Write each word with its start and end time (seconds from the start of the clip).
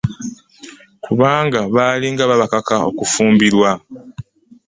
Kubanga 1.03 1.59
bali 1.75 2.07
nga 2.13 2.25
babakaka 2.29 2.75
okufumbirwa. 2.89 3.71